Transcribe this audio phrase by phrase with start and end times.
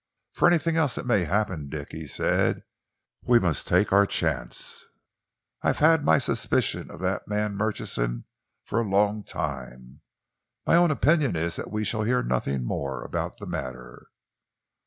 [0.33, 2.63] "'For anything else that may happen, Dick,' he said,
[3.21, 4.83] 'we must take our chance.
[5.61, 8.25] I have had my suspicions of that man Murchison
[8.65, 10.01] for a long time.
[10.65, 14.07] My own opinion is that we shall hear nothing more about the matter.'"